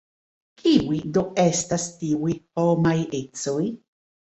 [0.61, 3.65] Kiuj do estas tiuj homaj ecoj?